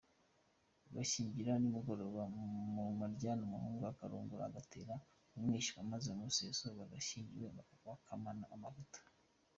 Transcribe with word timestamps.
Bashyingira 0.95 1.51
nimugoroba, 1.57 2.21
mu 2.73 2.83
maryama 3.01 3.43
umuhungu 3.47 3.83
akarongora 3.91 4.43
agatera 4.49 4.95
umwishywa, 5.37 5.79
maze 5.91 6.09
mu 6.17 6.23
museso 6.25 6.65
abashyingiwe 6.85 7.47
bakamara 7.85 8.43
amavuta. 8.55 8.99